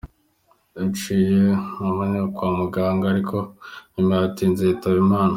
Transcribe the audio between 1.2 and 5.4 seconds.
anyarukanwa kwa muganga ariko mu nyuma yatinze yitaba Imana.